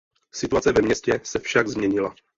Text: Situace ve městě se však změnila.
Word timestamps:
Situace 0.33 0.71
ve 0.71 0.81
městě 0.81 1.19
se 1.23 1.39
však 1.39 1.67
změnila. 1.67 2.15